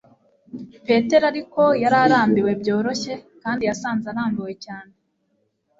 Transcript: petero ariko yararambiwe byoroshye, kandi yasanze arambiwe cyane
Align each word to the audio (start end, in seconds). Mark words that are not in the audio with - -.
petero 0.85 1.23
ariko 1.31 1.61
yararambiwe 1.83 2.51
byoroshye, 2.61 3.13
kandi 3.41 3.61
yasanze 3.69 4.05
arambiwe 4.09 4.53
cyane 4.65 4.93